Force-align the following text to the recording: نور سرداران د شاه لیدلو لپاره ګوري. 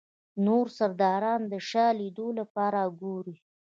نور 0.45 0.65
سرداران 0.77 1.41
د 1.51 1.53
شاه 1.69 1.91
لیدلو 1.99 2.29
لپاره 2.39 2.79
ګوري. 3.01 3.35